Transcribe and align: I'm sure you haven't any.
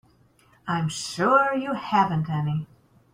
I'm 0.67 0.89
sure 0.89 1.53
you 1.53 1.73
haven't 1.75 2.27
any. 2.27 2.65